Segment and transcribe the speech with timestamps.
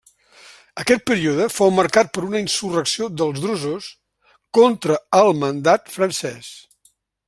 [0.83, 3.93] Aquest període fou marcat per una insurrecció dels drusos
[4.61, 6.55] contra el mandat francès.